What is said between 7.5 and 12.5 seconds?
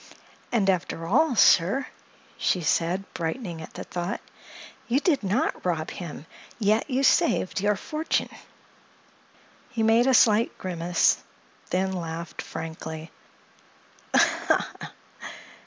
your fortune." He made a slight grimace, and then laughed